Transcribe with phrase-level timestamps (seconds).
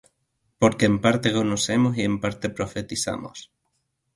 [0.61, 3.51] Porque en parte conocemos, y en parte profetizamos;